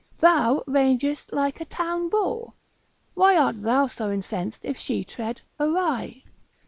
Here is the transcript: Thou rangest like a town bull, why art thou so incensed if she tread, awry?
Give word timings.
Thou 0.19 0.63
rangest 0.65 1.31
like 1.31 1.61
a 1.61 1.65
town 1.65 2.09
bull, 2.09 2.55
why 3.13 3.37
art 3.37 3.61
thou 3.61 3.85
so 3.85 4.11
incensed 4.11 4.65
if 4.65 4.75
she 4.75 5.03
tread, 5.03 5.41
awry? 5.59 6.23